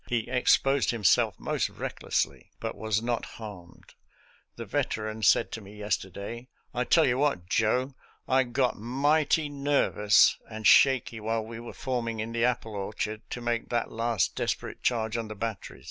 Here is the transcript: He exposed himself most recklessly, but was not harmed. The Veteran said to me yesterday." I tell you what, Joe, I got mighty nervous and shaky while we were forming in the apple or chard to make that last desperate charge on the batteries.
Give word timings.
He 0.07 0.27
exposed 0.27 0.89
himself 0.89 1.39
most 1.39 1.69
recklessly, 1.69 2.49
but 2.59 2.75
was 2.75 3.03
not 3.03 3.23
harmed. 3.23 3.93
The 4.55 4.65
Veteran 4.65 5.21
said 5.21 5.51
to 5.51 5.61
me 5.61 5.77
yesterday." 5.77 6.47
I 6.73 6.85
tell 6.85 7.05
you 7.05 7.19
what, 7.19 7.45
Joe, 7.45 7.93
I 8.27 8.41
got 8.45 8.79
mighty 8.79 9.47
nervous 9.47 10.37
and 10.49 10.65
shaky 10.65 11.19
while 11.19 11.45
we 11.45 11.59
were 11.59 11.71
forming 11.75 12.19
in 12.19 12.31
the 12.31 12.43
apple 12.45 12.73
or 12.73 12.93
chard 12.95 13.21
to 13.29 13.41
make 13.41 13.69
that 13.69 13.91
last 13.91 14.35
desperate 14.35 14.81
charge 14.81 15.17
on 15.17 15.27
the 15.27 15.35
batteries. 15.35 15.79